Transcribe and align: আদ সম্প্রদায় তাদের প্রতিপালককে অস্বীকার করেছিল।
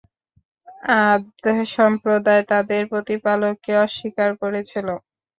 আদ 1.01 1.23
সম্প্রদায় 1.73 2.43
তাদের 2.51 2.81
প্রতিপালককে 2.91 3.71
অস্বীকার 3.85 4.29
করেছিল। 4.41 4.87